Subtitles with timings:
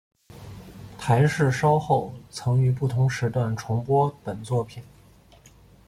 [0.97, 4.81] 台视稍后曾于不同时段重播本作品。